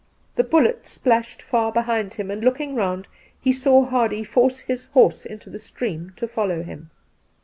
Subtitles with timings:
[0.35, 3.07] The bullet splashed far behind him, and, looking round,
[3.39, 6.89] he saw Hardy force his horse iato the stream to follow him.